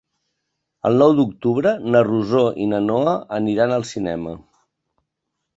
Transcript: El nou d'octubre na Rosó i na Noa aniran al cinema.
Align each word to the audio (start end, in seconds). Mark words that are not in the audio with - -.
El 0.89 0.95
nou 1.01 1.13
d'octubre 1.19 1.73
na 1.95 2.01
Rosó 2.07 2.41
i 2.65 2.67
na 2.73 2.81
Noa 2.89 3.13
aniran 3.41 3.77
al 3.79 3.89
cinema. 3.95 4.35